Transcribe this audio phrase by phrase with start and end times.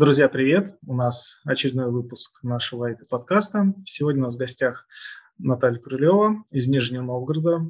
[0.00, 0.78] Друзья, привет!
[0.86, 3.74] У нас очередной выпуск нашего IT-подкаста.
[3.84, 4.86] Сегодня у нас в гостях
[5.38, 7.66] Наталья Крылева из Нижнего Новгорода,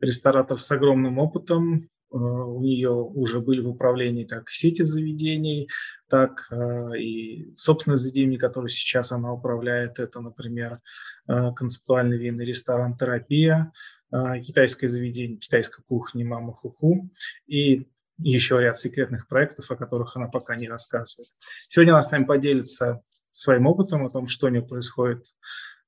[0.00, 1.90] ресторатор с огромным опытом.
[2.12, 5.68] Э, у нее уже были в управлении как сети заведений,
[6.08, 9.98] так э, и собственные заведения, которые сейчас она управляет.
[9.98, 10.78] Это, например,
[11.26, 13.72] э, концептуальный винный ресторан «Терапия»,
[14.12, 17.10] китайское заведение, китайская кухня «Мама Хуху»
[17.48, 17.88] и
[18.22, 21.28] еще ряд секретных проектов, о которых она пока не рассказывает.
[21.68, 25.26] Сегодня она с нами поделится своим опытом о том, что у нее происходит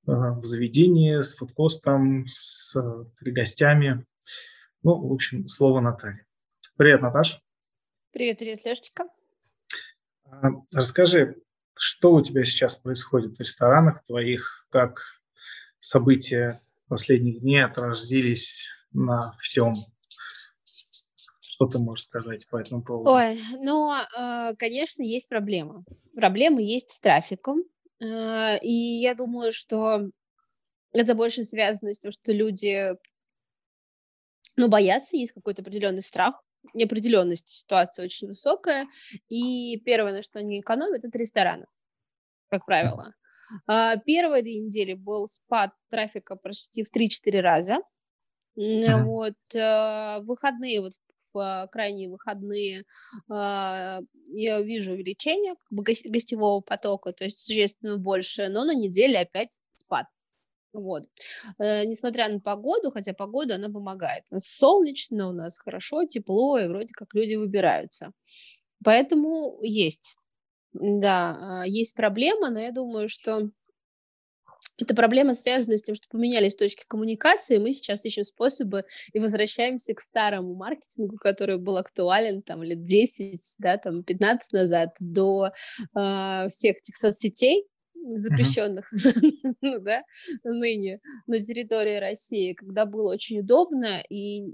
[0.06, 4.06] э, в заведении, с фудкостом, с э, гостями.
[4.82, 6.26] Ну, в общем, слово Наталье.
[6.76, 7.40] Привет, Наташ.
[8.12, 9.04] Привет, привет, Лешечка.
[10.24, 11.37] А, расскажи,
[11.76, 15.01] что у тебя сейчас происходит в ресторанах твоих, как
[15.78, 19.74] события последних дней отразились на всем
[21.54, 23.10] что ты можешь сказать по этому поводу?
[23.10, 25.84] Ой, ну, а, конечно, есть проблема.
[26.16, 27.62] Проблемы есть с трафиком.
[28.02, 30.10] А, и я думаю, что
[30.92, 32.96] это больше связано с тем, что люди,
[34.56, 36.42] ну, боятся, есть какой-то определенный страх,
[36.73, 38.88] неопределенность ситуация очень высокая.
[39.29, 41.66] И первое, на что они экономят, это рестораны,
[42.48, 43.14] как правило.
[43.68, 47.79] А, первые две недели был спад трафика почти в 3-4 раза.
[48.57, 49.34] Вот,
[50.24, 50.92] выходные, вот
[51.35, 52.85] в крайние выходные
[53.29, 60.07] а, я вижу увеличение гостевого потока, то есть существенно больше, но на неделе опять спад.
[60.73, 61.04] Вот.
[61.59, 64.25] Э, несмотря на погоду, хотя погода, она помогает.
[64.31, 68.10] У солнечно, у нас хорошо, тепло, и вроде как люди выбираются.
[68.84, 70.16] Поэтому есть.
[70.72, 73.50] Да, а, есть проблема, но я думаю, что
[74.78, 79.94] эта проблема связана с тем, что поменялись точки коммуникации, мы сейчас ищем способы и возвращаемся
[79.94, 85.53] к старому маркетингу, который был актуален там лет 10, да, там 15 назад, до
[85.97, 89.54] э, всех этих соцсетей, запрещенных uh-huh.
[89.62, 90.03] ну, да,
[90.42, 94.44] ныне на территории России, когда было очень удобно и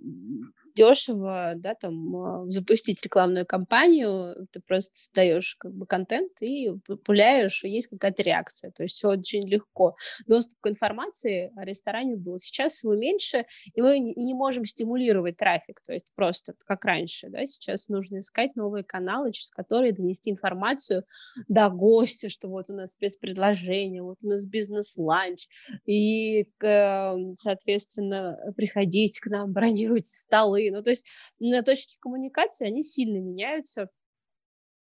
[0.75, 7.64] дешево, да, там, а, запустить рекламную кампанию, ты просто создаешь как бы контент и популяешь,
[7.64, 9.97] и есть какая-то реакция, то есть все очень легко.
[10.26, 12.38] Доступ к информации о ресторане был.
[12.38, 17.47] Сейчас его меньше, и мы не можем стимулировать трафик, то есть просто как раньше, да,
[17.47, 21.04] сейчас нужно искать новые каналы, через которые донести информацию
[21.48, 25.47] до гостя, что вот у нас спецпредложение, вот у нас бизнес-ланч,
[25.86, 31.06] и, эм, соответственно, приходите к нам, бронируйте столы, ну, то есть
[31.38, 33.88] на точки коммуникации, они сильно меняются,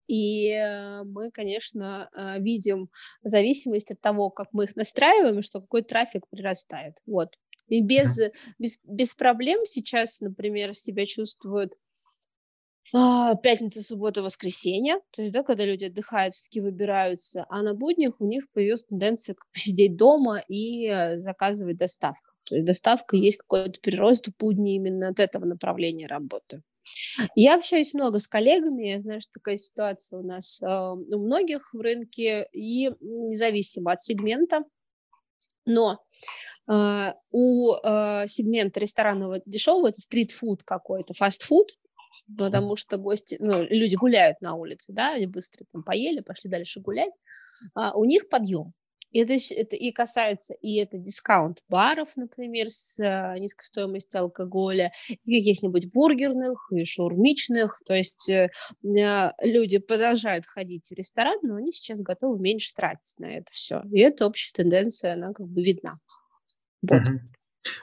[0.07, 2.91] и э, мы, конечно, э, видим
[3.23, 6.99] зависимость от того, как мы их настраиваем, что какой трафик прирастает.
[7.07, 7.31] Вот.
[7.69, 8.21] И без,
[8.59, 11.73] без, без проблем сейчас, например, себя чувствуют
[12.93, 18.21] а, пятница, суббота, воскресенье, то есть, да, когда люди отдыхают, все-таки выбираются, а на буднях
[18.21, 22.34] у них появилась тенденция посидеть дома и э, заказывать доставку.
[22.45, 26.63] То есть доставка есть какой-то прирост в будни именно от этого направления работы.
[27.35, 31.73] Я общаюсь много с коллегами, я знаю, что такая ситуация у нас э, у многих
[31.73, 34.65] в рынке, и независимо от сегмента,
[35.65, 36.05] но
[36.71, 41.71] э, у э, сегмента ресторанного дешевого это стрит-фуд какой-то, фастфуд,
[42.37, 46.81] потому что гости, ну, люди гуляют на улице, да, они быстро там поели, пошли дальше
[46.81, 47.13] гулять,
[47.75, 48.73] а у них подъем.
[49.15, 55.39] И это, это и касается и это дискаунт-баров, например, с а, низкой стоимостью алкоголя, и
[55.39, 57.81] каких-нибудь бургерных, и шаурмичных.
[57.87, 58.51] То есть э,
[59.01, 63.83] а, люди продолжают ходить в ресторан, но они сейчас готовы меньше тратить на это все.
[63.93, 65.95] И это общая тенденция, она как бы видна.
[66.83, 67.01] Вот.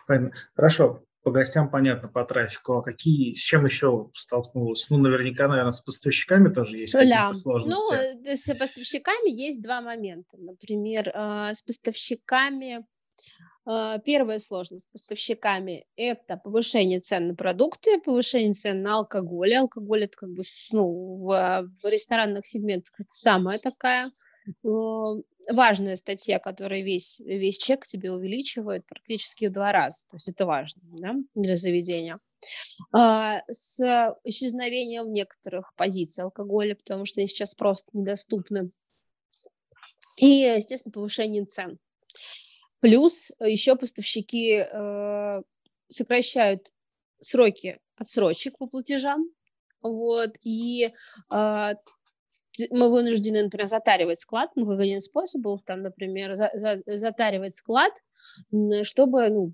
[0.06, 0.38] Понятно.
[0.54, 4.90] Хорошо по гостям понятно, по трафику, а какие, с чем еще столкнулась?
[4.90, 7.94] Ну, наверняка, наверное, с поставщиками тоже есть какие-то сложности.
[8.16, 10.38] Ну, с поставщиками есть два момента.
[10.38, 12.86] Например, а, с поставщиками
[13.66, 19.54] а, Первая сложность с поставщиками– это повышение цен на продукты, повышение цен на алкоголь.
[19.54, 24.12] Алкоголь– это как бы ну, в, в ресторанных сегментах самая такая
[24.64, 30.04] важная статья, которая весь, весь чек тебе увеличивает практически в два раза.
[30.10, 32.20] То есть это важно да, для заведения.
[32.92, 33.80] А, с
[34.24, 38.72] исчезновением некоторых позиций алкоголя, потому что они сейчас просто недоступны.
[40.18, 41.80] И, естественно, повышение цен.
[42.80, 45.42] Плюс еще поставщики э,
[45.88, 46.72] сокращают
[47.20, 49.30] сроки отсрочек по платежам,
[49.82, 50.86] вот, и
[51.32, 51.74] э,
[52.70, 57.56] мы вынуждены, например, затаривать склад, ну, как один из способов, там, например, за, за, затаривать
[57.56, 57.94] склад,
[58.84, 59.54] чтобы, ну,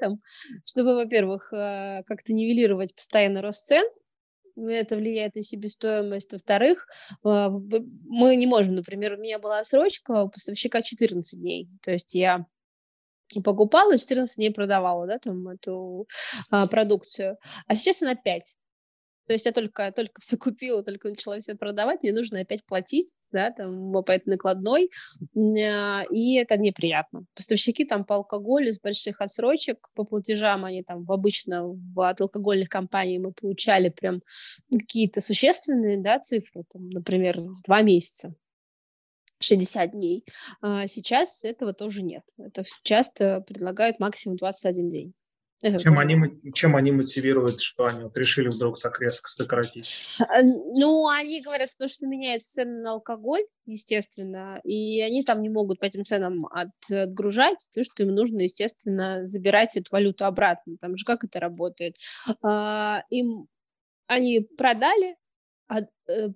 [0.00, 0.20] там,
[0.64, 3.84] чтобы, во-первых, э, как-то нивелировать постоянный рост цен,
[4.56, 6.32] это влияет на себестоимость.
[6.32, 6.88] Во-вторых,
[7.22, 12.14] а, мы не можем, например, у меня была срочка у поставщика 14 дней, то есть
[12.14, 12.46] я
[13.44, 16.08] покупала, 14 дней продавала, да, там эту
[16.50, 17.36] а, продукцию,
[17.66, 18.56] а сейчас она 5.
[19.26, 23.14] То есть я только, только все купила, только начала все продавать, мне нужно опять платить,
[23.32, 24.90] да, там, по этой накладной,
[25.34, 27.24] и это неприятно.
[27.34, 32.68] Поставщики там по алкоголю с больших отсрочек, по платежам они там обычно в, от алкогольных
[32.68, 34.22] компаний мы получали прям
[34.70, 38.34] какие-то существенные, да, цифры, там, например, два месяца.
[39.40, 40.24] 60 дней.
[40.62, 42.22] А сейчас этого тоже нет.
[42.38, 45.14] Это часто предлагают максимум 21 день.
[45.62, 46.16] Это чем, они,
[46.52, 50.16] чем они мотивируют, что они вот решили вдруг так резко сократить?
[50.20, 55.48] А, ну, они говорят, то, что меняется цены на алкоголь, естественно, и они там не
[55.48, 60.76] могут по этим ценам от, отгружать, то, что им нужно, естественно, забирать эту валюту обратно.
[60.78, 61.96] Там же как это работает?
[62.42, 63.48] А, им
[64.06, 65.16] они продали, э,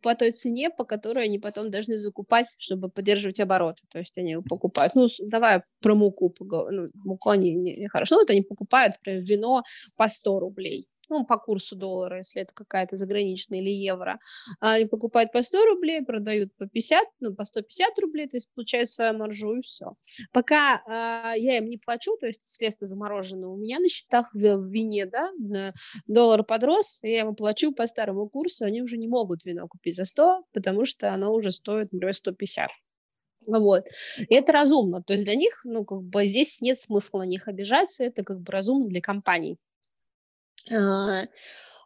[0.03, 3.83] по той цене, по которой они потом должны закупать, чтобы поддерживать обороты.
[3.91, 8.23] То есть они покупают, ну, давай про муку ну, муку они не, не хорошо, ну,
[8.23, 9.63] вот они покупают, например, вино
[9.97, 14.19] по 100 рублей, ну, по курсу доллара, если это какая-то заграничная или евро,
[14.61, 18.49] а они покупают по 100 рублей, продают по 50, ну, по 150 рублей, то есть
[18.55, 19.95] получают свою маржу и все.
[20.33, 24.39] Пока э, я им не плачу, то есть средства заморожены у меня на счетах в,
[24.39, 25.31] в вине, да,
[26.07, 30.05] доллар подрос, я ему плачу по старому курсу, они уже не могут вино купить за
[30.05, 32.71] 100, потому что оно уже стоит, например, 150.
[33.47, 33.85] Вот.
[34.19, 35.03] И это разумно.
[35.03, 38.41] То есть для них, ну, как бы здесь нет смысла на них обижаться, это как
[38.41, 39.59] бы разумно для компаний.
[40.73, 41.25] А,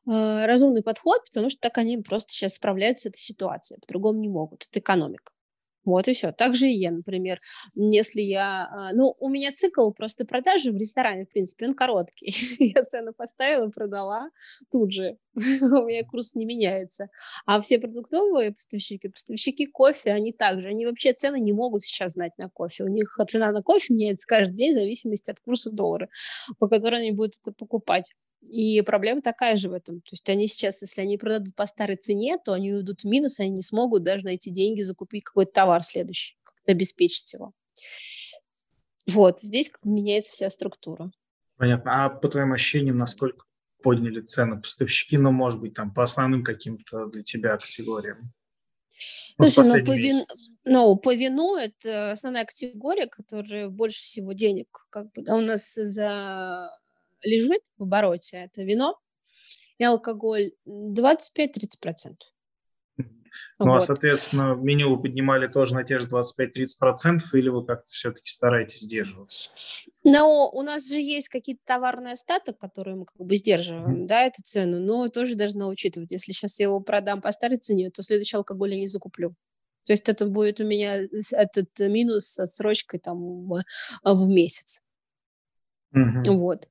[0.07, 4.29] а, разумный подход, потому что так они просто сейчас справляются с этой ситуацией, по-другому не
[4.29, 4.67] могут.
[4.69, 5.33] Это экономика.
[5.85, 6.33] Вот и все.
[6.33, 7.39] Также и я, например,
[7.75, 8.69] если я...
[8.71, 12.35] А, ну, у меня цикл просто продажи в ресторане, в принципе, он короткий.
[12.75, 14.31] я цену поставила, продала
[14.71, 15.19] тут же.
[15.35, 17.09] у меня курс не меняется.
[17.45, 20.69] А все продуктовые поставщики, поставщики кофе, они также.
[20.69, 22.85] Они вообще цены не могут сейчас знать на кофе.
[22.85, 26.09] У них цена на кофе меняется каждый день в зависимости от курса доллара,
[26.59, 28.15] по которому они будут это покупать.
[28.51, 30.01] И проблема такая же в этом.
[30.01, 33.41] То есть они сейчас, если они продадут по старой цене, то они уйдут в минус,
[33.41, 37.53] они не смогут даже найти деньги, закупить какой-то товар следующий, как-то обеспечить его.
[39.07, 41.11] Вот, здесь меняется вся структура.
[41.57, 42.05] Понятно.
[42.05, 43.45] А по твоим ощущениям, насколько
[43.83, 48.33] подняли цены поставщики, ну, может быть, там по основным каким-то для тебя категориям?
[49.39, 50.25] Ну, Слушай, ну по, вин...
[50.65, 55.75] ну, по вину это основная категория, которая больше всего денег как бы, да, у нас
[55.75, 56.71] за
[57.25, 58.99] лежит в обороте, это вино
[59.79, 62.15] и алкоголь 25-30%.
[63.59, 63.77] Ну, а, вот.
[63.77, 68.81] а, соответственно, меню вы поднимали тоже на те же 25-30%, или вы как-то все-таки стараетесь
[68.81, 69.51] сдерживаться?
[70.05, 74.07] Ну, у нас же есть какие-то товарные остаток, которые мы как бы сдерживаем, mm-hmm.
[74.07, 76.13] да, эту цену, но тоже должна учитывать.
[76.13, 79.35] Если сейчас я его продам по старой цене, то следующий алкоголь я не закуплю.
[79.85, 81.01] То есть это будет у меня
[81.33, 83.49] этот минус с отсрочкой там
[84.03, 84.81] в месяц.
[85.95, 86.37] Угу.
[86.39, 86.69] Вот.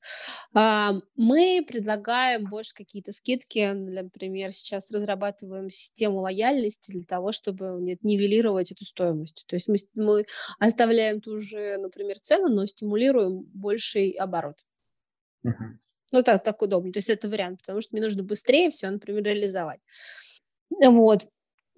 [0.53, 3.71] А, мы предлагаем больше какие-то скидки.
[3.71, 9.45] Например, сейчас разрабатываем систему лояльности для того, чтобы нивелировать эту стоимость.
[9.47, 10.25] То есть мы, мы
[10.59, 14.57] оставляем ту же, например, цену, но стимулируем больший оборот.
[15.43, 15.63] Угу.
[16.11, 16.91] Ну, так, так удобно.
[16.91, 19.79] То есть это вариант, потому что мне нужно быстрее все, например, реализовать.
[20.69, 21.29] Вот.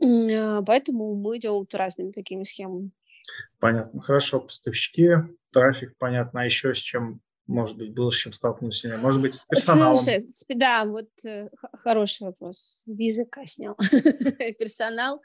[0.01, 2.89] А, поэтому мы идем вот разными такими схемами.
[3.59, 4.01] Понятно.
[4.01, 4.39] Хорошо.
[4.39, 5.09] Поставщики,
[5.51, 6.41] трафик, понятно.
[6.41, 8.97] А еще с чем может быть, было с чем столкнулся?
[8.97, 9.97] Может быть, с персоналом?
[9.97, 11.49] Слушай, да, вот э,
[11.83, 12.81] хороший вопрос.
[12.85, 13.77] С языка снял.
[14.59, 15.21] Персонал.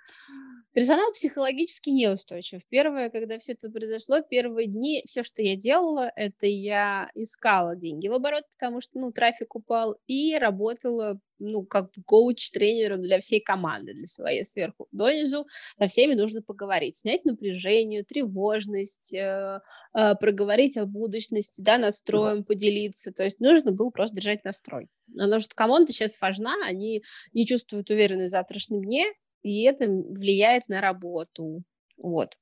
[0.73, 2.61] Персонал психологически неустойчив.
[2.69, 8.09] Первое, когда все это произошло, первые дни, все, что я делала, это я искала деньги
[8.09, 13.95] в оборот, потому что, ну, трафик упал, и работала ну, как коуч-тренером для всей команды,
[13.95, 15.47] для своей сверху донизу,
[15.79, 19.61] со всеми нужно поговорить, снять напряжение, тревожность, э,
[19.95, 24.89] э, проговорить о будущности, да, настроем поделиться, то есть нужно было просто держать настрой.
[25.13, 29.07] Потому что команда сейчас важна, они не чувствуют уверенность в завтрашнем дне,
[29.43, 31.63] и это влияет на работу,
[31.97, 32.37] вот.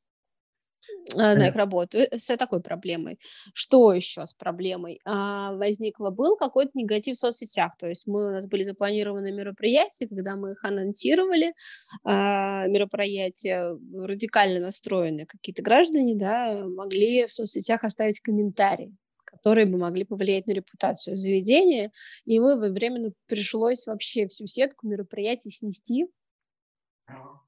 [1.15, 3.19] Э, на их работу э, с такой проблемой.
[3.55, 5.01] Что еще с проблемой?
[5.05, 10.07] А, возникло, был какой-то негатив в соцсетях, то есть мы, у нас были запланированы мероприятия,
[10.07, 11.55] когда мы их анонсировали,
[12.05, 20.05] а, мероприятия радикально настроенные, какие-то граждане, да, могли в соцсетях оставить комментарии которые бы могли
[20.05, 21.93] повлиять на репутацию заведения,
[22.25, 26.07] и мы временно пришлось вообще всю сетку мероприятий снести,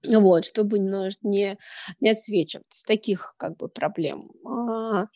[0.07, 1.59] вот, чтобы немножко не,
[2.01, 4.31] не отсвечивать таких как бы проблем.
[4.47, 5.07] А,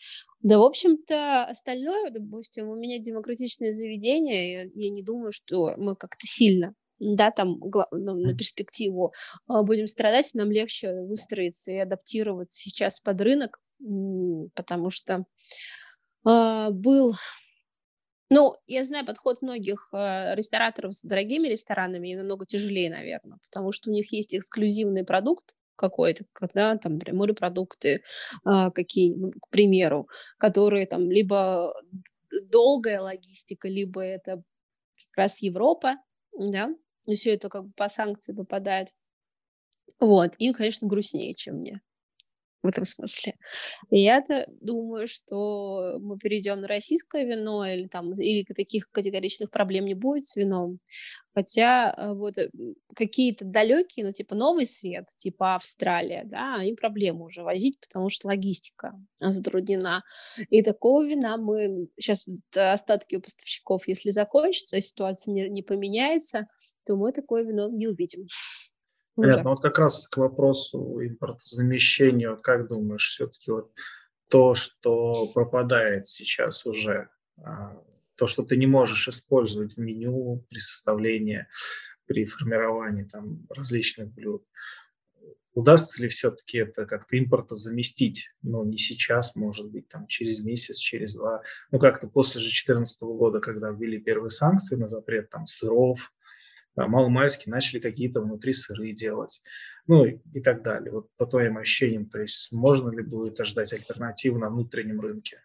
[0.43, 5.97] да, в общем-то, остальное, допустим, у меня демократичное заведение, я, я не думаю, что мы
[5.97, 9.13] как-то сильно да, там ну, на перспективу
[9.47, 13.59] а, будем страдать, нам легче выстроиться и адаптироваться сейчас под рынок,
[14.55, 15.25] потому что
[16.27, 17.15] э, был
[18.31, 23.73] ну, я знаю подход многих э, рестораторов с дорогими ресторанами и намного тяжелее, наверное, потому
[23.73, 28.03] что у них есть эксклюзивный продукт какой-то, да, там, морепродукты
[28.47, 31.75] э, какие, ну, к примеру, которые там либо
[32.51, 34.43] долгая логистика, либо это
[35.09, 35.97] как раз Европа,
[36.39, 36.71] да,
[37.07, 38.89] и все это как бы по санкции попадает.
[40.01, 41.81] Вот, им, конечно, грустнее, чем мне
[42.65, 43.35] в этом смысле.
[43.91, 49.95] Я-то думаю, что мы перейдем на российское вино, или там, или таких категоричных проблем не
[49.95, 50.79] будет с вином.
[51.35, 52.49] Хотя э, вот э,
[52.97, 58.29] какие-то далекие, ну, типа Новый Свет, типа Австралия, да, им проблему уже возить, потому что
[58.29, 60.03] логистика затруднена.
[60.49, 66.47] И такого вина мы сейчас остатки у поставщиков, если закончится, ситуация не, не поменяется,
[66.87, 68.27] то мы такое вино не увидим.
[69.17, 69.51] Понятно.
[69.51, 73.73] Вот как раз к вопросу импортозамещения, вот как думаешь, все-таки вот
[74.29, 77.81] то, что пропадает сейчас уже, а,
[78.17, 81.47] то, что ты не можешь использовать в меню при составлении,
[82.07, 84.45] при формировании там различных блюд,
[85.55, 88.31] удастся ли все-таки это как-то импорта заместить?
[88.43, 91.43] Ну, не сейчас, может быть, там через месяц, через два.
[91.71, 96.13] Ну, как-то после же 2014 года, когда ввели первые санкции на запрет там сыров,
[96.77, 99.41] да, маломальски начали какие-то внутри сыры делать,
[99.87, 100.93] ну и, так далее.
[100.93, 105.41] Вот по твоим ощущениям, то есть можно ли будет ожидать альтернативу на внутреннем рынке?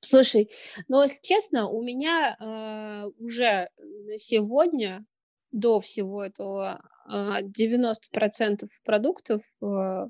[0.00, 0.50] Слушай,
[0.88, 3.68] ну если честно, у меня э, уже
[4.16, 5.04] сегодня
[5.52, 6.80] до всего этого
[7.10, 10.06] э, 90% продуктов, э,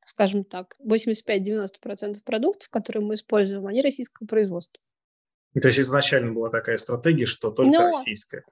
[0.00, 4.80] скажем так, 85-90% продуктов, которые мы используем, они российского производства.
[5.60, 8.44] То есть изначально была такая стратегия, что только Но, российская.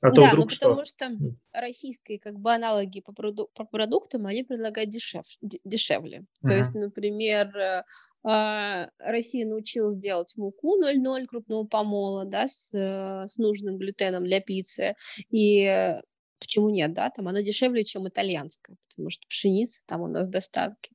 [0.00, 1.10] А то да, вдруг ну, потому что
[1.52, 6.20] российские как бы аналоги по, проду- по продуктам, они предлагают дешев- дешевле.
[6.20, 6.48] Uh-huh.
[6.48, 7.84] То есть, например, э,
[8.24, 14.40] э, Россия научилась делать муку 0,0 крупного помола, да, с, э, с нужным глютеном для
[14.40, 14.94] пиццы.
[15.30, 15.96] И
[16.38, 20.92] почему нет, да, там она дешевле, чем итальянская, потому что пшеница там у нас достатки.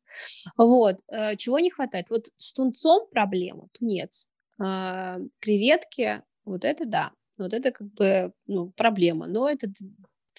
[0.57, 2.09] Вот, э, чего не хватает?
[2.09, 4.29] Вот с тунцом проблема, тунец,
[4.63, 9.27] э, креветки, вот это да, вот это как бы ну, проблема.
[9.27, 9.67] Но это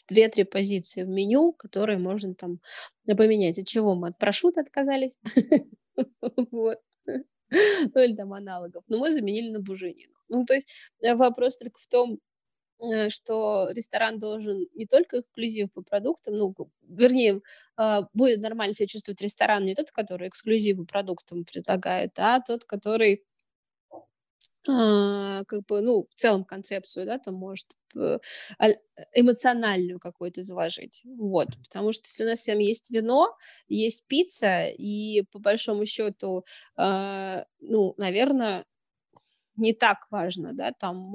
[0.08, 2.60] две-три позиции в меню, которые можно там
[3.06, 3.58] поменять.
[3.58, 5.18] От чего мы от прошута отказались?
[6.50, 6.80] Вот.
[7.50, 8.82] Ну или там аналогов.
[8.88, 10.14] Но мы заменили на буженину.
[10.28, 12.18] Ну то есть э, вопрос только в том,
[12.80, 16.54] э, что ресторан должен не только эксклюзив по продуктам, ну,
[16.88, 17.42] вернее,
[17.76, 22.64] а, будет нормально себя чувствовать ресторан не тот, который эксклюзив по продуктам предлагает, а тот,
[22.64, 23.22] который
[24.66, 27.66] как бы, ну, в целом концепцию, да, там может
[27.96, 28.18] э,
[29.14, 33.36] эмоциональную какую-то заложить, вот, потому что если у нас всем есть вино,
[33.68, 36.44] есть пицца, и по большому счету,
[36.78, 38.64] э, ну, наверное,
[39.56, 41.14] не так важно, да, там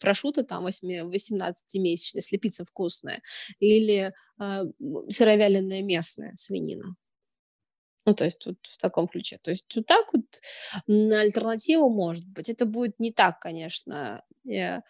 [0.00, 3.22] прошута там 18-месячная, если пицца вкусная,
[3.60, 4.62] или э,
[5.10, 6.96] сыровяленая местная свинина.
[8.06, 9.38] Ну, то есть вот в таком ключе.
[9.42, 10.22] То есть вот так вот
[10.86, 12.48] на альтернативу может быть.
[12.48, 14.80] Это будет не так, конечно, э, э,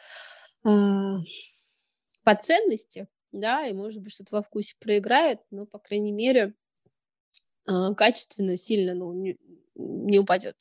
[2.25, 6.54] по ценности, да, и может быть что-то во вкусе проиграет, но, по крайней мере,
[7.68, 9.38] э, качественно сильно ну, не,
[9.76, 10.56] не упадет.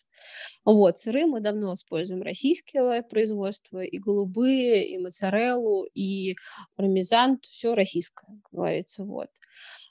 [0.63, 6.37] Вот, сыры мы давно используем российского производства, и голубые, и моцареллу, и
[6.75, 9.29] пармезан, все российское, как говорится, вот.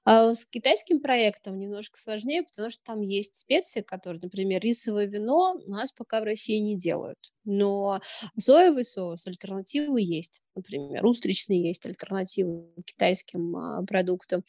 [0.05, 5.55] А с китайским проектом немножко сложнее, потому что там есть специи, которые, например, рисовое вино
[5.67, 7.33] у нас пока в России не делают.
[7.45, 8.01] Но
[8.39, 10.41] соевый соус, альтернативы есть.
[10.55, 14.45] Например, устричный есть альтернативы китайским а, продуктам.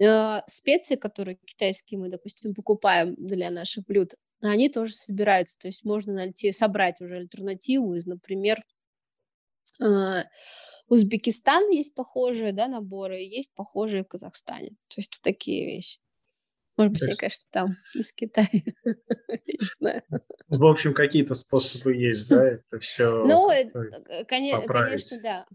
[0.00, 5.58] А, специи, которые китайские мы, допустим, покупаем для наших блюд, они тоже собираются.
[5.58, 8.62] То есть можно найти, собрать уже альтернативу из, например,
[10.92, 14.72] Узбекистан есть похожие да, наборы, есть похожие в Казахстане.
[14.88, 15.98] То есть вот такие вещи.
[16.76, 18.46] Может быть, я, конечно, там из Китая.
[18.84, 20.02] Не знаю.
[20.48, 25.46] В общем, какие-то способы есть, да, это все Ну, э, конечно, да.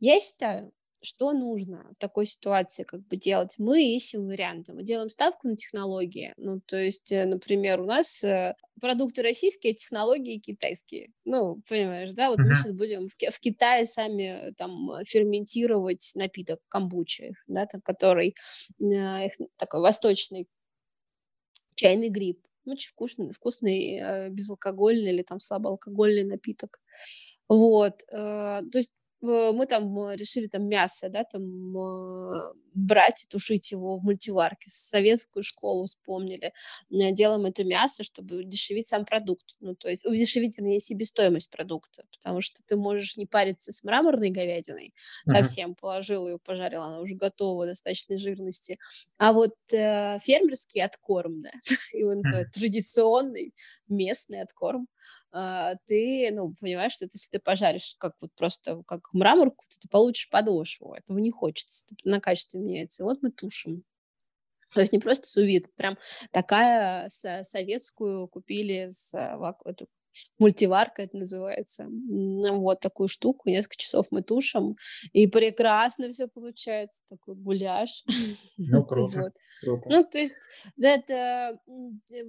[0.00, 3.56] Я считаю, что нужно в такой ситуации как бы делать?
[3.58, 6.32] Мы ищем варианты, мы делаем ставку на технологии.
[6.36, 11.10] Ну, то есть, э, например, у нас э, продукты российские, технологии китайские.
[11.24, 12.30] Ну, понимаешь, да?
[12.30, 12.44] Вот uh-huh.
[12.44, 18.34] мы сейчас будем в, в Китае сами э, там ферментировать напиток камбучи, да, так, который
[18.80, 20.46] э, такой восточный
[21.74, 22.38] чайный гриб.
[22.64, 26.80] Очень вкусный, вкусный э, безалкогольный или там слабоалкогольный напиток.
[27.48, 28.02] Вот.
[28.12, 28.92] Э, то есть
[29.22, 34.68] мы там э, решили там мясо, да, там э, брать и тушить его в мультиварке.
[34.68, 36.52] Советскую школу вспомнили.
[36.90, 39.44] Делаем это мясо, чтобы удешевить сам продукт.
[39.60, 44.30] Ну, то есть удешевить, вернее, себестоимость продукта, потому что ты можешь не париться с мраморной
[44.30, 44.92] говядиной,
[45.26, 45.32] uh-huh.
[45.32, 48.78] совсем положил ее, пожарил, она уже готова, достаточной жирности.
[49.18, 51.52] А вот э, фермерский откорм, да,
[51.92, 52.60] его называют uh-huh.
[52.60, 53.54] традиционный
[53.88, 54.88] местный откорм,
[55.86, 60.30] ты, ну, понимаешь, что если ты пожаришь как вот просто как мраморку, то ты получишь
[60.30, 60.94] подошву.
[60.94, 61.86] Этого не хочется.
[62.04, 63.02] На качестве меняется.
[63.02, 63.84] И вот мы тушим.
[64.74, 65.98] То есть не просто сувид, прям
[66.32, 69.14] такая советскую купили с
[69.66, 69.86] это,
[70.38, 71.86] мультиварка это называется.
[71.88, 74.76] Вот такую штуку, несколько часов мы тушим,
[75.12, 78.04] и прекрасно все получается, такой гуляш.
[78.56, 79.32] Ну, круто, вот.
[79.62, 79.88] круто.
[79.90, 80.34] Ну, то есть
[80.80, 81.58] это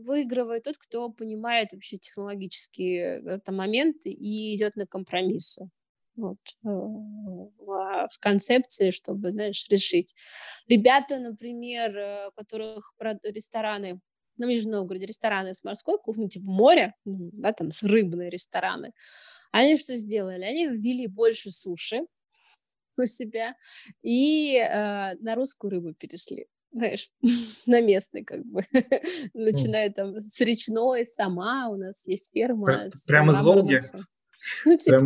[0.04, 5.70] выигрывает тот, кто понимает вообще технологические это, моменты и идет на компромиссы.
[6.16, 10.14] Вот, э, в концепции, чтобы, знаешь, решить.
[10.68, 14.00] Ребята, например, э, у которых рестораны
[14.38, 18.94] на Нижнем Новгороде рестораны с морской кухней, типа море, ну, да, там с рыбные рестораны.
[19.52, 20.44] Они что сделали?
[20.44, 22.02] Они ввели больше суши
[22.98, 23.56] у себя
[24.02, 27.10] и э, на русскую рыбу перешли знаешь,
[27.66, 28.64] на местный как бы,
[29.34, 32.90] начиная там с речной, сама у нас есть ферма.
[33.08, 33.80] Прямо из Волги?
[34.66, 35.00] Ну, типа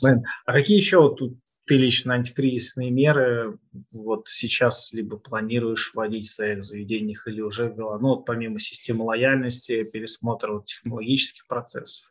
[0.00, 0.22] Прямо...
[0.44, 3.58] А какие еще вот тут ты лично антикризисные меры
[3.92, 9.04] вот сейчас либо планируешь вводить в своих заведениях или уже ввела, ну, вот помимо системы
[9.04, 12.10] лояльности, пересмотра вот технологических процессов?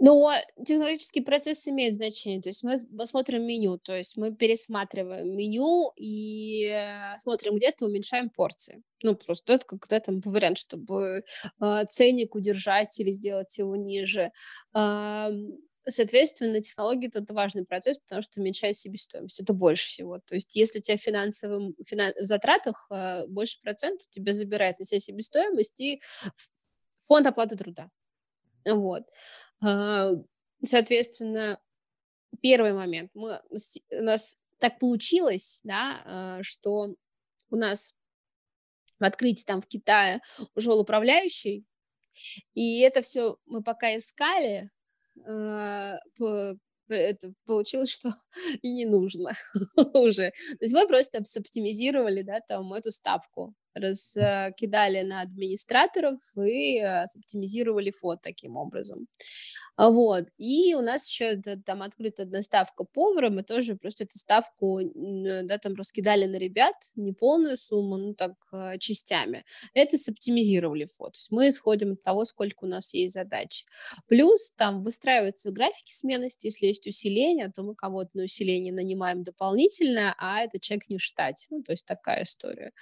[0.00, 0.28] Ну,
[0.66, 2.40] технологический процесс имеет значение.
[2.40, 8.28] То есть мы смотрим меню, то есть мы пересматриваем меню и э, смотрим, где-то уменьшаем
[8.28, 8.82] порции.
[9.02, 11.24] Ну, просто это как да, там вариант, чтобы
[11.60, 14.32] э, ценник удержать или сделать его ниже.
[14.74, 15.30] Э,
[15.86, 19.40] Соответственно, технологии— это важный процесс, потому что уменьшает себестоимость.
[19.40, 20.18] Это больше всего.
[20.18, 24.86] То есть если у тебя финансовым, финан, в затратах э, больше процентов, тебе забирает на
[24.86, 26.00] себя себестоимость и
[27.04, 27.90] фонд оплаты труда.
[28.64, 29.02] Вот.
[29.62, 30.12] Э,
[30.64, 31.60] соответственно,
[32.40, 33.10] первый момент.
[33.14, 36.94] Мы, у нас так получилось, да, э, что
[37.50, 37.96] у нас
[38.98, 40.20] в открытии там в Китае
[40.54, 41.66] ушел управляющий,
[42.54, 44.83] и это все мы пока искали, а,
[46.88, 48.10] это получилось, что
[48.62, 49.32] и не нужно
[49.94, 50.30] уже.
[50.30, 57.90] То есть мы просто оптимизировали, да, там эту ставку, раскидали на администраторов и а, оптимизировали
[57.90, 59.06] фот таким образом.
[59.76, 60.24] А, вот.
[60.38, 65.58] И у нас еще там открыта одна ставка повара, мы тоже просто эту ставку, да,
[65.58, 69.44] там раскидали на ребят, не полную сумму, ну так, а, частями.
[69.74, 71.12] Это соптимизировали фото.
[71.12, 73.64] То есть мы исходим от того, сколько у нас есть задач.
[74.06, 80.14] Плюс там выстраиваются графики сменности, если есть усиление, то мы кого-то на усиление нанимаем дополнительно,
[80.18, 81.46] а это человек не в штате.
[81.50, 82.72] Ну, то есть такая история.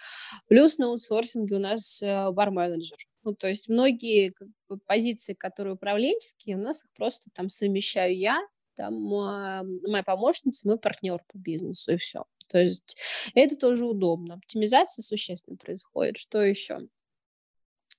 [0.49, 2.99] Плюс на аутсорсинге у нас э, бар-менеджер.
[3.25, 8.17] Ну, то есть многие как бы, позиции, которые управленческие, у нас их просто там совмещаю
[8.17, 8.41] я,
[8.75, 12.25] там э, моя помощница, мой партнер по бизнесу, и все.
[12.49, 12.97] То есть
[13.35, 14.35] это тоже удобно.
[14.35, 16.19] Оптимизация существенно происходит.
[16.19, 16.81] Что еще?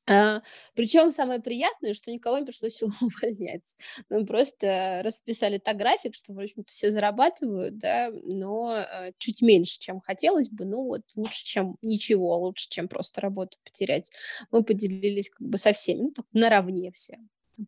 [0.05, 0.41] А,
[0.75, 3.77] причем самое приятное, что никого не пришлось увольнять.
[4.09, 9.79] Мы просто расписали так график, что, в общем-то, все зарабатывают, да, но а, чуть меньше,
[9.79, 14.11] чем хотелось бы, ну вот лучше, чем ничего, лучше, чем просто работу потерять.
[14.51, 17.17] Мы поделились как бы со всеми, ну, так, наравне все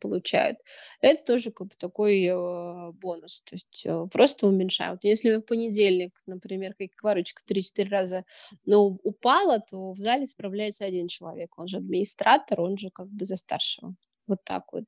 [0.02, 0.58] получают.
[1.02, 5.04] Это тоже как бы такой э, бонус, то есть э, просто уменьшают.
[5.04, 8.26] Если в понедельник, например, как варочка 3-4 раза
[8.66, 13.26] ну, упала, то в зале справляется один человек, он же администратор, он же как бы
[13.26, 13.96] за старшего.
[14.28, 14.86] Вот так вот.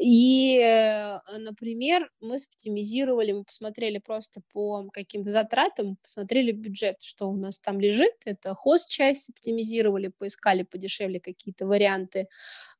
[0.00, 7.36] И, э, например, мы оптимизировали, мы посмотрели просто по каким-то затратам, посмотрели бюджет, что у
[7.36, 12.26] нас там лежит, это хост-часть оптимизировали, поискали подешевле какие-то варианты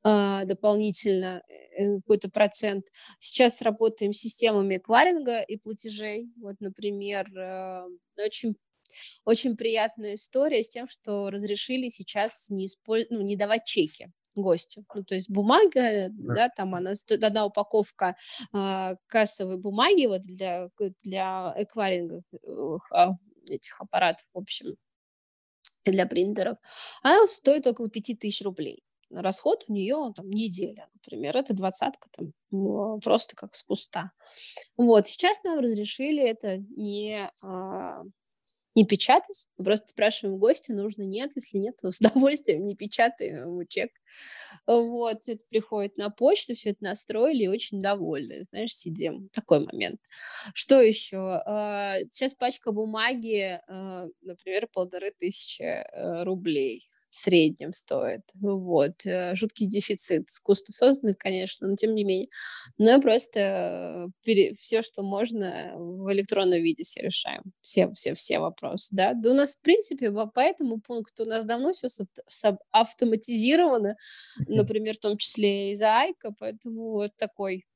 [0.05, 2.87] э, дополнительно, э, какой-то процент.
[3.21, 6.33] Сейчас работаем с системами эквайринга и платежей.
[6.41, 7.87] Вот, например, э,
[8.19, 8.57] очень
[9.25, 13.07] очень приятная история с тем, что разрешили сейчас не, использ...
[13.11, 14.85] ну, не давать чеки гостю.
[14.95, 18.17] Ну, то есть бумага, да, там она одна упаковка
[18.55, 20.69] э, кассовой бумаги вот для,
[21.03, 23.07] для эквайринга э,
[23.51, 24.77] этих аппаратов, в общем,
[25.85, 26.59] для принтеров,
[27.03, 28.83] она стоит около 5000 рублей.
[29.11, 34.13] Расход у нее там неделя, например, это двадцатка там просто как с куста.
[34.77, 38.05] Вот, сейчас нам разрешили это не, а,
[38.75, 39.47] не печатать.
[39.57, 41.33] Просто спрашиваем гостя, нужно нет.
[41.37, 43.91] Если нет, то с удовольствием не печатаем ему чек.
[44.67, 48.43] Вот, все это приходит на почту, все это настроили и очень довольны.
[48.43, 49.29] Знаешь, сидим.
[49.33, 50.01] Такой момент.
[50.55, 51.17] Что еще?
[51.19, 58.23] А, сейчас пачка бумаги, а, например, полторы тысячи э, рублей в среднем стоит.
[58.41, 59.05] Вот.
[59.05, 60.31] Э, жуткий дефицит.
[60.31, 62.29] Искусство созданный, конечно, но тем не менее.
[62.79, 64.55] Но просто пере...
[64.55, 67.43] все, что можно, в электронном виде все решаем.
[67.61, 69.13] Все, все, все вопросы, да.
[69.13, 71.89] Да у нас, в принципе, по этому пункту у нас давно все
[72.71, 73.97] автоматизировано,
[74.49, 77.67] например, в том числе из Айка, поэтому вот такой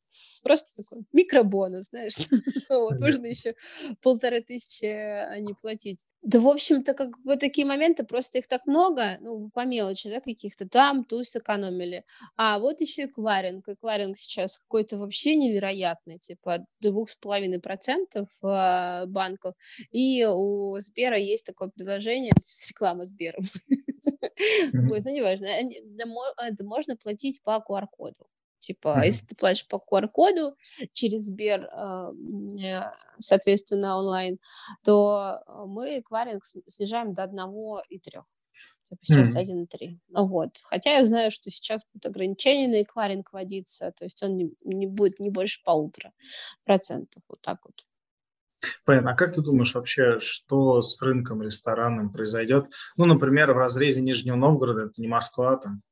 [0.42, 2.14] Просто такой микробонус, знаешь.
[2.68, 3.54] вот, можно еще
[4.02, 6.06] полторы тысячи а, не платить.
[6.22, 10.20] Да, в общем-то, как бы такие моменты, просто их так много, ну, по мелочи, да,
[10.20, 12.04] каких-то там, ту сэкономили.
[12.36, 13.68] А вот еще эквайринг.
[13.68, 19.54] Эквайринг сейчас какой-то вообще невероятный, типа двух с половиной процентов а, банков.
[19.90, 22.32] И у Сбера есть такое предложение,
[22.68, 23.38] реклама Сбера.
[24.72, 25.46] Вот, ну, неважно.
[25.46, 28.26] Это можно платить по QR-коду.
[28.66, 29.06] Типа, mm-hmm.
[29.06, 30.56] если ты платишь по QR-коду
[30.92, 32.10] через Сбер, а,
[32.60, 34.40] э, соответственно, онлайн,
[34.84, 38.00] то мы эквайринг снижаем до 1,3.
[38.00, 38.24] Типа
[39.02, 39.68] сейчас mm-hmm.
[39.72, 39.98] 1,3.
[40.26, 40.50] Вот.
[40.64, 44.88] Хотя я знаю, что сейчас будут ограничения на эквайринг вводиться, то есть он не, не
[44.88, 46.12] будет не больше полутора
[46.64, 47.22] процентов.
[47.28, 47.84] Вот так вот.
[48.84, 49.12] Понятно.
[49.12, 52.72] А как ты думаешь вообще, что с рынком ресторанным произойдет?
[52.96, 55.82] Ну, например, в разрезе Нижнего Новгорода, это не Москва, там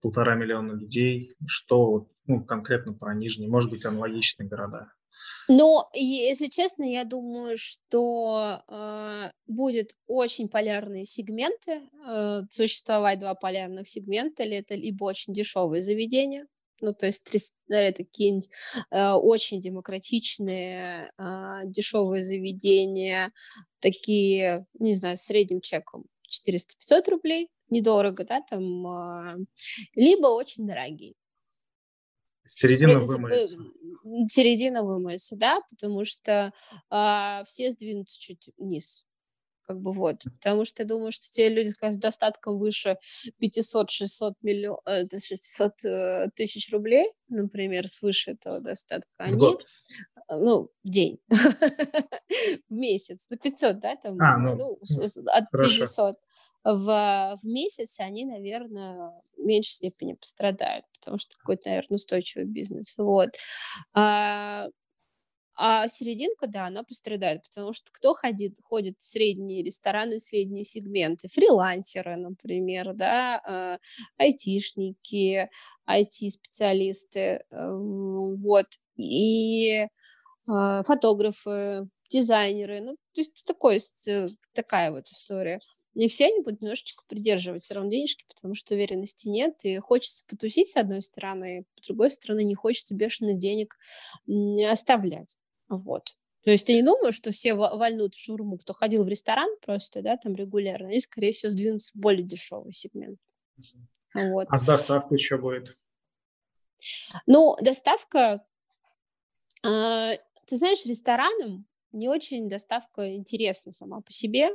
[0.00, 4.92] полтора миллиона людей, что ну, конкретно про Нижний, может быть, аналогичные города?
[5.48, 11.82] Но, если честно, я думаю, что э, будет очень полярные сегменты.
[12.06, 16.46] Э, существовать два полярных сегмента, или это либо очень дешевые заведения,
[16.80, 17.30] ну, то есть
[17.68, 18.48] это какие-нибудь
[18.90, 23.32] э, очень демократичные, э, дешевые заведения,
[23.80, 29.44] такие, не знаю, с средним чеком 400-500 рублей, недорого, да, там, э,
[29.94, 31.14] либо очень дорогие.
[32.54, 33.58] Середина вымоется.
[34.26, 36.52] Середина вымоется, да, потому что
[36.88, 39.04] а, все сдвинутся чуть вниз.
[39.70, 40.24] Как бы вот.
[40.24, 42.98] Потому что я думаю, что те люди с достатком выше
[43.40, 49.36] 500-600 миллион, 600 э, тысяч рублей, например, свыше этого достатка, они...
[49.36, 49.64] год.
[50.28, 51.20] Ну, в день.
[51.28, 53.26] в месяц.
[53.30, 54.78] На 500, да, там, а, ну, ну,
[55.26, 55.80] от хорошо.
[55.82, 56.16] 500
[56.64, 62.94] в, в месяц, они, наверное, в меньшей степени пострадают, потому что какой-то, наверное, устойчивый бизнес.
[62.98, 63.30] Вот.
[63.94, 64.68] А,
[65.56, 70.64] а серединка, да, она пострадает, потому что кто ходит, ходит в средние рестораны, в средние
[70.64, 71.28] сегменты?
[71.28, 73.78] Фрилансеры, например, да, а,
[74.16, 75.50] айтишники,
[75.88, 79.86] IT-специалисты, э, вот, и
[80.48, 85.60] а, фотографы, дизайнеры, ну, то есть такой, э, такая вот история.
[85.94, 90.24] И все они будут немножечко придерживать все равно денежки, потому что уверенности нет, и хочется
[90.26, 93.78] потусить с одной стороны, с другой стороны не хочется бешено денег
[94.68, 95.36] оставлять.
[95.68, 96.16] Вот.
[96.42, 100.02] То есть ты не думаешь, что все вольнут в шурму, кто ходил в ресторан просто,
[100.02, 103.18] да, там регулярно, и, скорее всего, сдвинутся в более дешевый сегмент.
[104.14, 104.46] Вот.
[104.48, 105.76] А с доставкой что будет?
[107.26, 108.44] Ну, доставка,
[109.64, 114.50] э, ты знаешь, ресторанам не очень доставка интересна сама по себе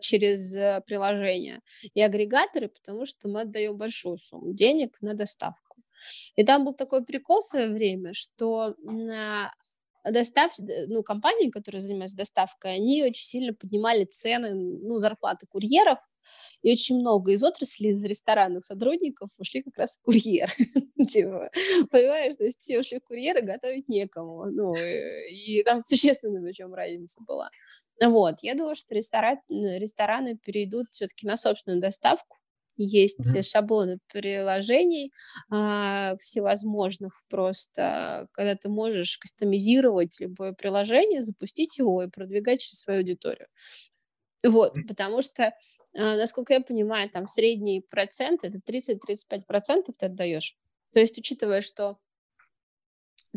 [0.00, 1.60] через э, приложение
[1.94, 5.76] и агрегаторы, потому что мы отдаем большую сумму денег на доставку.
[6.36, 8.74] И там был такой прикол в свое время, что
[10.04, 10.52] достав...
[10.58, 15.98] ну, компании, которые занимаются доставкой, они очень сильно поднимали цены, ну, зарплаты курьеров,
[16.62, 20.52] и очень много из отрасли, из ресторанных сотрудников ушли как раз курьеры.
[21.08, 21.50] типа,
[21.90, 24.46] понимаешь, то есть все ушли курьеры, готовить некому.
[24.46, 27.50] Ну, и там существенная причем разница была.
[28.02, 32.38] Вот, я думаю, что ресторан, рестораны перейдут все-таки на собственную доставку.
[32.76, 33.42] Есть mm-hmm.
[33.42, 35.12] шаблоны приложений
[35.48, 43.00] а, всевозможных просто, когда ты можешь кастомизировать любое приложение, запустить его и продвигать через свою
[43.00, 43.46] аудиторию.
[44.44, 45.54] Вот, потому что,
[45.96, 50.56] а, насколько я понимаю, там средний процент, это 30-35% ты отдаешь.
[50.92, 51.98] То есть, учитывая, что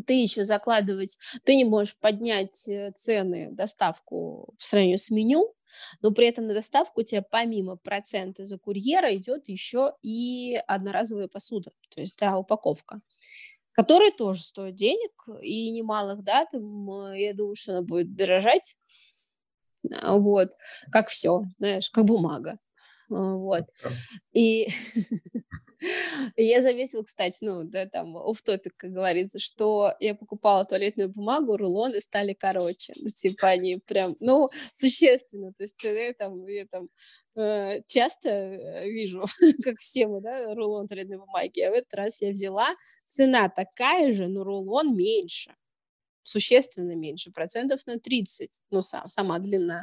[0.06, 5.52] ты еще закладывать, ты не можешь поднять э, цены, доставку в сравнении с меню,
[6.00, 11.26] но при этом на доставку у тебя помимо процента за курьера идет еще и одноразовая
[11.26, 13.00] посуда, то есть, да, упаковка
[13.78, 18.74] которая тоже стоит денег и немалых, да, там, я думаю, что она будет дорожать,
[19.82, 20.50] вот,
[20.92, 22.58] как все, знаешь, как бумага,
[23.10, 23.64] а, вот,
[24.32, 24.68] и
[26.36, 31.56] Я заметила, кстати, ну, да, там, оф топик как говорится, что я покупала туалетную бумагу,
[31.56, 32.94] рулоны стали короче.
[32.96, 35.52] Ну, типа они прям, ну, существенно.
[35.52, 36.88] То есть я там, я там
[37.36, 39.24] э, часто э, вижу,
[39.64, 42.68] как все мы, да, рулон туалетной бумаги, а в этот раз я взяла,
[43.06, 45.54] цена такая же, но рулон меньше
[46.28, 49.82] существенно меньше, процентов на 30, ну, сам, сама длина.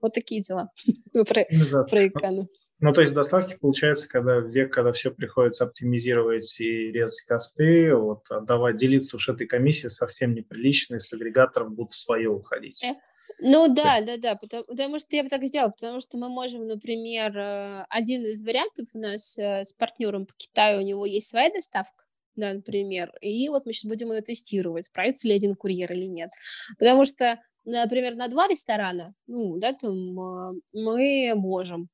[0.00, 0.70] Вот такие дела
[1.12, 2.48] про, ну, про икану.
[2.80, 8.30] Ну, то есть доставки, получается, когда век, когда все приходится оптимизировать и резать косты, вот
[8.30, 12.84] отдавать, делиться уж этой комиссией совсем неприлично, и с агрегаторов будут в свое уходить.
[12.84, 12.94] Э,
[13.40, 16.66] ну да, да, да, потому, потому что я бы так сделала, потому что мы можем,
[16.66, 21.28] например, э, один из вариантов у нас э, с партнером по Китаю, у него есть
[21.28, 22.03] своя доставка,
[22.36, 26.30] да, например, и вот мы сейчас будем ее тестировать, справится ли один курьер или нет.
[26.78, 31.88] Потому что например, на два ресторана, ну, да, там а, мы можем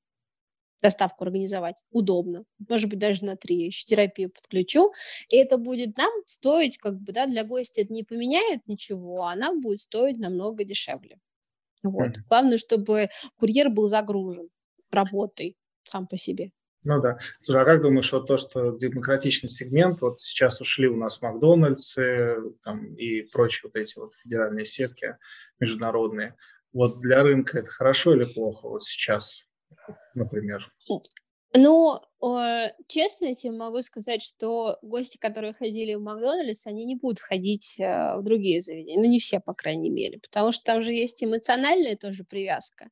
[0.82, 4.92] доставку организовать удобно, может быть, даже на три, еще терапию подключу,
[5.28, 9.36] и это будет нам стоить, как бы, да, для гостя это не поменяет ничего, а
[9.36, 11.18] нам будет стоить намного дешевле.
[11.82, 12.08] Вот.
[12.08, 12.22] Mm-hmm.
[12.28, 14.48] Главное, чтобы курьер был загружен
[14.90, 16.50] работой сам по себе.
[16.84, 17.18] Ну да.
[17.42, 22.36] Слушай, а как думаешь, вот то, что демократичный сегмент, вот сейчас ушли у нас Макдональдсы
[22.62, 25.18] там, и прочие вот эти вот федеральные сетки
[25.58, 26.36] международные,
[26.72, 29.42] вот для рынка это хорошо или плохо вот сейчас,
[30.14, 30.72] например?
[31.56, 31.98] Ну,
[32.86, 37.74] честно я тебе могу сказать, что гости, которые ходили в Макдональдс, они не будут ходить
[37.78, 39.00] э, в другие заведения.
[39.00, 40.20] Ну, не все, по крайней мере.
[40.20, 42.90] Потому что там же есть эмоциональная тоже привязка.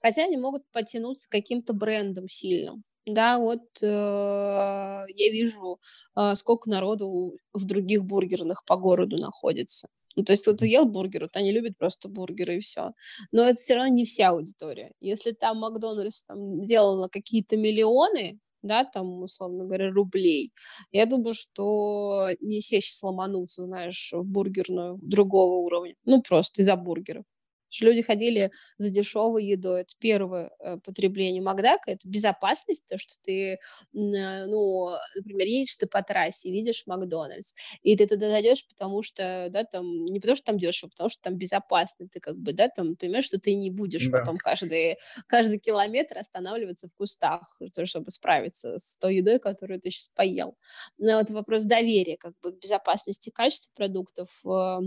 [0.00, 2.82] Хотя они могут потянуться каким-то брендом сильным.
[3.06, 5.80] Да, вот э, я вижу,
[6.16, 9.88] э, сколько народу в других бургерных по городу находится.
[10.14, 12.92] Ну, то есть кто-то ел бургер, вот они любят просто бургеры и все.
[13.32, 14.92] Но это все равно не вся аудитория.
[15.00, 20.52] Если там Макдональдс там, делала какие-то миллионы, да, там, условно говоря, рублей,
[20.92, 25.94] я думаю, что не все сейчас ломанутся, знаешь, в бургерную другого уровня.
[26.04, 27.24] Ну, просто из-за бургеров
[27.72, 29.82] что люди ходили за дешевой едой.
[29.82, 33.58] Это первое э, потребление Макдака, это безопасность, то, что ты, э,
[33.92, 39.64] ну, например, едешь ты по трассе, видишь Макдональдс, и ты туда зайдешь, потому что, да,
[39.64, 42.96] там, не потому что там дешево, потому что там безопасно, ты как бы, да, там,
[42.96, 44.18] понимаешь, что ты не будешь да.
[44.18, 50.08] потом каждый, каждый километр останавливаться в кустах, чтобы справиться с той едой, которую ты сейчас
[50.08, 50.56] поел.
[50.98, 54.78] Но вот вопрос доверия, как бы, к безопасности качества продуктов э,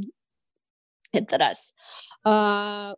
[1.11, 1.73] это раз.
[2.23, 2.95] А,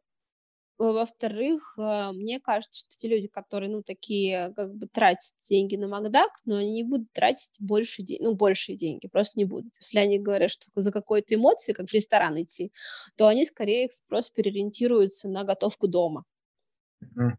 [0.78, 5.88] во-вторых, а, мне кажется, что те люди, которые, ну, такие, как бы тратят деньги на
[5.88, 9.76] Макдак, но они не будут тратить больше, денег, ну, большие деньги, просто не будут.
[9.80, 12.72] Если они говорят, что за какой-то эмоции, как в ресторан идти,
[13.16, 16.26] то они скорее просто переориентируются на готовку дома.
[17.04, 17.38] Mm-hmm.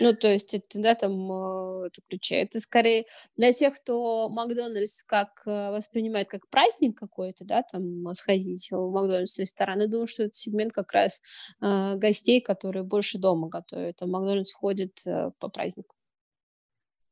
[0.00, 2.50] Ну, то есть это, да, там, э, это включает.
[2.50, 3.04] Это скорее
[3.36, 9.38] для тех, кто Макдональдс как э, воспринимает как праздник какой-то, да, там, сходить в Макдональдс
[9.38, 9.80] ресторан.
[9.80, 11.20] Я думаю, что это сегмент как раз
[11.60, 15.94] э, гостей, которые больше дома готовят, а Макдональдс ходит э, по празднику.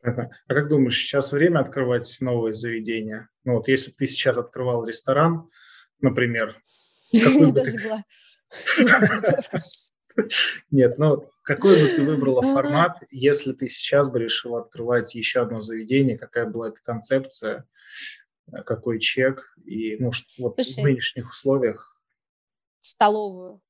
[0.03, 3.29] А как думаешь, сейчас время открывать новые заведения?
[3.45, 5.49] Ну вот если бы ты сейчас открывал ресторан,
[6.01, 6.61] например,
[7.13, 8.05] какой бы ты...
[10.71, 15.61] Нет, ну какой бы ты выбрала формат, если ты сейчас бы решила открывать еще одно
[15.61, 17.67] заведение, какая была эта концепция,
[18.53, 22.01] э, какой чек и ну, вот Слушай, в нынешних условиях?
[22.81, 23.61] Столовую.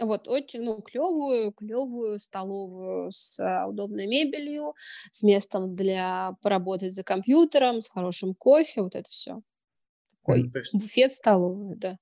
[0.00, 4.74] Вот, очень, ну, клевую, клевую столовую с а, удобной мебелью,
[5.10, 9.40] с местом для поработать за компьютером, с хорошим кофе, вот это все.
[10.20, 10.74] Такой есть...
[10.74, 11.98] буфет столовую, да.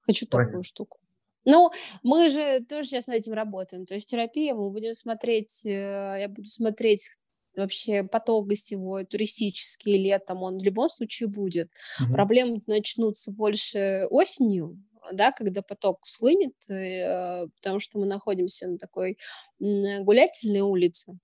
[0.00, 0.46] Хочу Понятно.
[0.48, 0.98] такую штуку.
[1.44, 1.70] Ну,
[2.02, 3.86] мы же тоже сейчас над этим работаем.
[3.86, 7.16] То есть терапия, мы будем смотреть, э, я буду смотреть
[7.56, 11.70] вообще поток гостевой, туристический летом, он в любом случае будет.
[12.02, 12.12] Угу.
[12.12, 14.78] Проблемы начнутся больше осенью,
[15.12, 19.18] да, когда поток схлынет, э, потому что мы находимся на такой
[19.58, 21.18] гулятельной улице.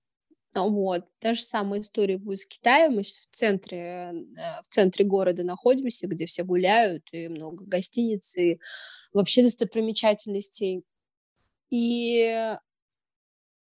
[0.63, 1.05] Вот.
[1.19, 2.95] Та же самая история будет с Китаем.
[2.95, 4.13] Мы сейчас в центре, э,
[4.63, 8.59] в центре города находимся, где все гуляют, и много гостиниц, и
[9.13, 10.83] вообще достопримечательностей.
[11.71, 12.55] И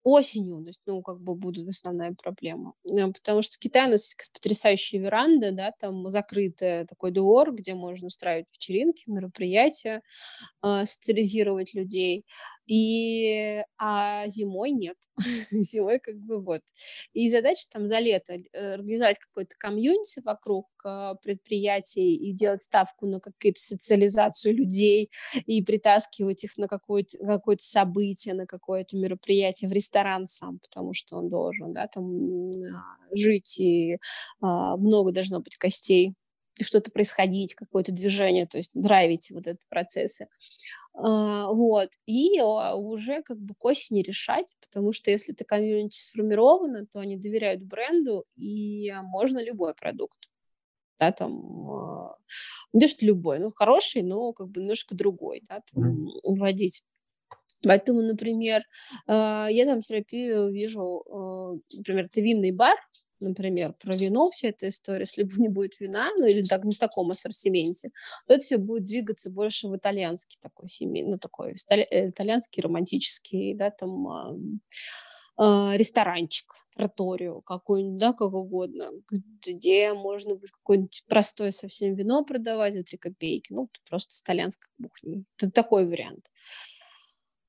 [0.03, 2.73] осенью, то есть, ну, как бы будут основная проблема.
[2.85, 7.53] Э, потому что в Китае у нас есть потрясающая веранда, да, там закрытый такой двор,
[7.53, 10.01] где можно устраивать вечеринки, мероприятия,
[10.63, 12.25] э, социализировать людей.
[12.65, 14.97] И, а зимой нет.
[15.51, 16.61] зимой как бы вот.
[17.13, 23.05] И задача там за лето э, организовать какой-то комьюнити вокруг э, предприятий и делать ставку
[23.05, 25.11] на какую-то социализацию людей
[25.45, 31.17] и притаскивать их на какое-то какое событие, на какое-то мероприятие в ресторан сам, потому что
[31.17, 32.51] он должен, да, там
[33.11, 33.97] жить, и
[34.41, 36.13] а, много должно быть костей,
[36.61, 40.27] что-то происходить, какое-то движение, то есть драйвить вот этот процессы.
[40.95, 45.99] А, вот, и а, уже как бы к осени решать, потому что если ты комьюнити
[45.99, 50.29] сформировано, то они доверяют бренду, и можно любой продукт
[50.99, 52.13] да, там, а,
[52.73, 56.83] не то, что любой, ну, хороший, но как бы немножко другой, да, там, вводить.
[57.63, 58.63] Поэтому, например,
[59.07, 62.75] я там терапию вижу, например, это винный бар,
[63.19, 66.79] например, про вино вся эта история, если не будет вина, ну или так, не в
[66.79, 67.91] таком ассортименте,
[68.27, 73.55] то это все будет двигаться больше в итальянский такой семейный, ну такой э, итальянский романтический,
[73.55, 74.59] да, там
[75.37, 78.91] э, ресторанчик, троторию какой-нибудь, да, как угодно,
[79.45, 84.69] где можно будет какое-нибудь простое совсем вино продавать за 3 копейки, ну, просто с итальянской
[84.81, 85.25] кухней.
[85.37, 86.29] Это такой вариант.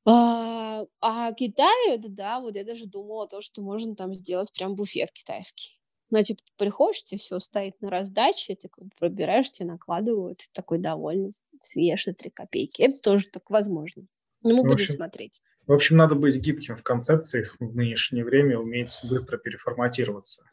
[0.06, 4.74] А, а Китай, это да, вот я даже думала то, что можно там сделать прям
[4.74, 5.78] буфет китайский.
[6.10, 10.38] Ну, типа, ты приходишь, тебе все стоит на раздаче, ты как бы пробираешь, тебе накладывают,
[10.38, 12.82] ты такой довольный, съешь на 3 копейки.
[12.82, 14.06] Это тоже так возможно.
[14.42, 15.40] Но мы в будем общем, смотреть.
[15.66, 20.44] В общем, надо быть гибким в концепциях в нынешнее время, уметь быстро переформатироваться.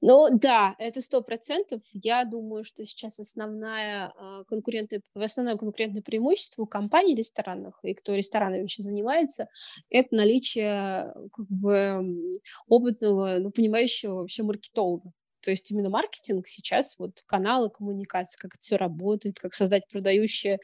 [0.00, 1.82] Ну да, это сто процентов.
[1.92, 8.14] Я думаю, что сейчас основная а, конкурентное, основное конкурентное преимущество у компаний ресторанных и кто
[8.14, 9.48] ресторанами вообще занимается,
[9.90, 12.30] это наличие как бы
[12.68, 15.12] опытного, ну, понимающего вообще маркетолога.
[15.42, 20.58] То есть именно маркетинг сейчас, вот каналы коммуникации, как это все работает, как создать продающее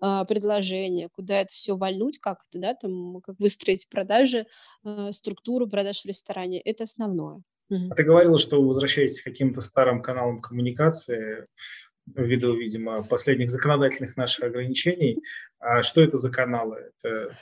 [0.00, 4.46] э, предложение, куда это все вальнуть, как это, да, там, как выстроить продажи,
[4.84, 7.42] э, структуру продаж в ресторане, это основное.
[7.70, 11.46] А ты говорила, что вы возвращаетесь к каким-то старым каналам коммуникации
[12.06, 15.22] ввиду, видимо, последних законодательных наших ограничений.
[15.58, 16.90] А что это за каналы?
[16.98, 17.36] Это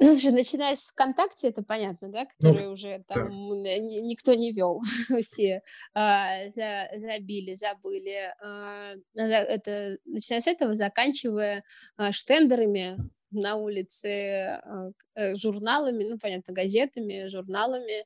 [0.00, 3.28] ну, слушай, начиная с ВКонтакте, это понятно, да, которые ну, уже там
[3.62, 3.78] да.
[3.78, 4.82] никто не вел,
[5.22, 5.62] все
[5.94, 8.34] а, за, забили, забыли.
[8.42, 11.64] А, это, начиная с этого, заканчивая
[11.96, 12.96] а, штендерами
[13.30, 18.04] на улице, а, э, журналами, ну, понятно, газетами, журналами,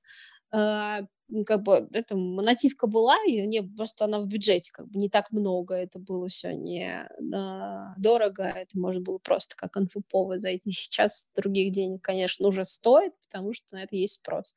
[0.50, 1.00] а,
[1.46, 5.30] как бы это нативка была, и не просто она в бюджете как бы не так
[5.30, 10.72] много, это было все не а, дорого, это можно было просто как инфоповод зайти.
[10.72, 14.54] Сейчас других денег, конечно, уже стоит, потому что на это есть спрос.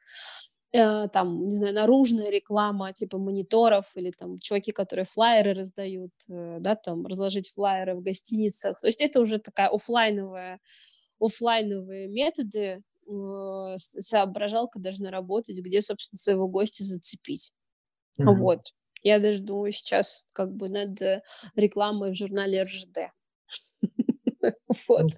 [0.73, 6.57] Э, там, не знаю, наружная реклама типа мониторов или там чуваки, которые флайеры раздают, э,
[6.62, 8.79] да, там разложить флайеры в гостиницах.
[8.79, 10.60] То есть это уже такая офлайновая
[11.21, 12.84] офлайновые методы,
[13.77, 17.51] соображалка должна работать, где, собственно, своего гостя зацепить.
[18.19, 18.35] Mm-hmm.
[18.35, 18.59] Вот.
[19.03, 20.99] Я даже думаю сейчас как бы над
[21.55, 23.11] рекламой в журнале РЖД.
[24.87, 25.11] Вот.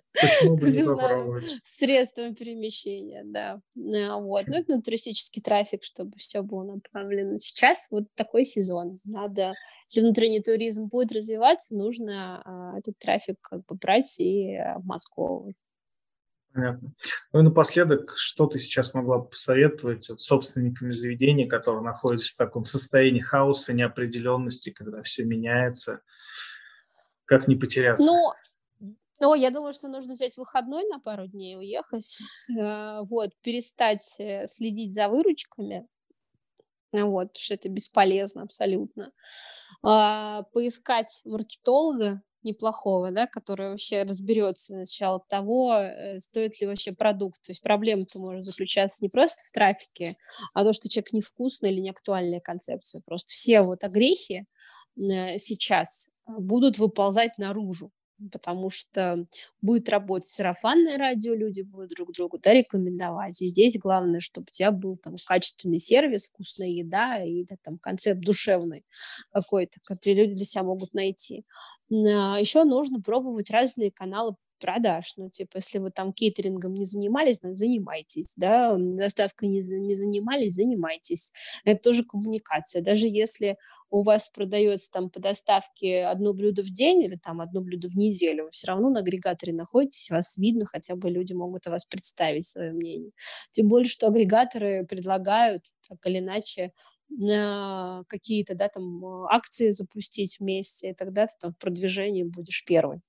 [0.43, 3.61] Ну, средством перемещения, да.
[3.77, 4.47] А, вот.
[4.47, 7.37] Ну, это туристический трафик, чтобы все было направлено.
[7.37, 8.97] Сейчас вот такой сезон.
[9.05, 9.53] Надо,
[9.89, 15.57] если внутренний туризм будет развиваться, нужно а, этот трафик как бы брать и обмозговывать.
[16.53, 16.93] Понятно.
[17.31, 22.65] Ну и напоследок, что ты сейчас могла посоветовать вот, собственниками заведений, которые находятся в таком
[22.65, 26.01] состоянии хаоса, неопределенности, когда все меняется?
[27.25, 28.05] Как не потеряться?
[28.05, 28.33] Ну,
[29.19, 32.19] ну, я думаю, что нужно взять выходной на пару дней, уехать,
[32.59, 35.87] э, вот, перестать э, следить за выручками,
[36.91, 39.11] вот, потому что это бесполезно абсолютно,
[39.81, 47.41] а, поискать маркетолога, неплохого, да, который вообще разберется сначала того, э, стоит ли вообще продукт.
[47.41, 50.15] То есть проблема-то может заключаться не просто в трафике,
[50.53, 53.01] а то, что человек невкусный или неактуальная концепция.
[53.05, 54.45] Просто все вот огрехи
[54.97, 57.91] э, сейчас будут выползать наружу
[58.31, 59.25] потому что
[59.61, 63.41] будет работать сарафанное радио, люди будут друг другу да, рекомендовать.
[63.41, 67.77] И здесь главное, чтобы у тебя был там качественный сервис, вкусная еда и да, там
[67.77, 68.85] концепт душевный
[69.31, 71.45] какой-то, который люди для себя могут найти.
[71.91, 75.13] А, Еще нужно пробовать разные каналы продаж.
[75.17, 80.53] Ну, типа, если вы там кейтерингом не занимались, ну, занимайтесь, да, доставкой не, не занимались,
[80.55, 81.33] занимайтесь.
[81.65, 82.81] Это тоже коммуникация.
[82.81, 83.57] Даже если
[83.89, 87.95] у вас продается там по доставке одно блюдо в день или там одно блюдо в
[87.95, 91.85] неделю, вы все равно на агрегаторе находитесь, вас видно, хотя бы люди могут о вас
[91.85, 93.11] представить свое мнение.
[93.51, 96.71] Тем более, что агрегаторы предлагают так или иначе
[98.07, 103.01] какие-то, да, там, акции запустить вместе, и тогда ты там в продвижении будешь первый.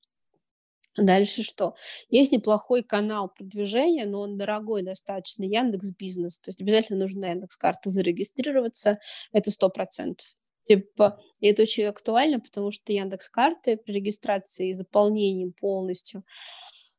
[0.97, 1.75] Дальше что?
[2.09, 6.39] Есть неплохой канал продвижения, но он дорогой достаточно, Яндекс Бизнес.
[6.39, 9.01] То есть обязательно нужно Яндекс карты зарегистрироваться,
[9.33, 10.27] это сто процентов.
[10.63, 16.25] Типа, и это очень актуально, потому что Яндекс карты при регистрации и заполнении полностью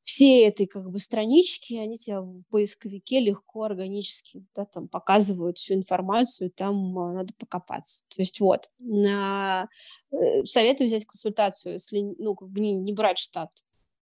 [0.05, 5.73] все этой как бы странички, они тебе в поисковике легко, органически да, там показывают всю
[5.73, 8.03] информацию, там а, надо покопаться.
[8.09, 9.65] То есть вот, э,
[10.43, 13.49] советую взять консультацию, если ну, как бы не, не брать штат,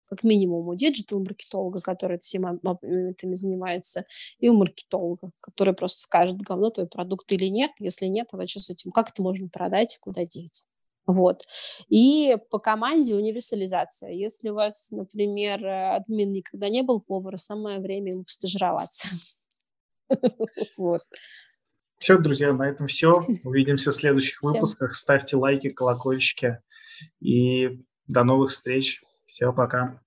[0.10, 4.06] как минимум у диджитал-маркетолога, который всеми моментами занимается,
[4.40, 8.60] и у маркетолога, который просто скажет, говно твой продукт или нет, если нет, а что
[8.60, 10.66] с этим, как это можно продать, куда деть.
[11.08, 11.44] Вот.
[11.88, 14.12] И по команде универсализация.
[14.12, 19.10] Если у вас, например, админ никогда не был поваром, самое время ему постажироваться.
[20.78, 21.02] Вот.
[21.98, 23.24] Все, друзья, на этом все.
[23.44, 24.94] Увидимся в следующих выпусках.
[24.94, 26.60] Ставьте лайки, колокольчики.
[27.20, 29.02] И до новых встреч.
[29.26, 30.05] Все, пока.